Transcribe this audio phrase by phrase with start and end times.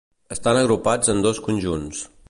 [0.35, 2.03] Estan agrupats en dos conjunts.